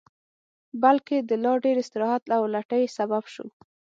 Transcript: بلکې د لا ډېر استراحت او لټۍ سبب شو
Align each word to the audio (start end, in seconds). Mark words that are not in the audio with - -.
بلکې 0.83 1.17
د 1.29 1.31
لا 1.43 1.53
ډېر 1.63 1.77
استراحت 1.83 2.23
او 2.35 2.41
لټۍ 2.53 2.83
سبب 2.97 3.23
شو 3.33 3.45